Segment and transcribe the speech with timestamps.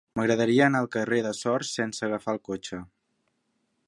[0.19, 2.81] M'agradaria anar al carrer de Sors sense agafar el cotxe.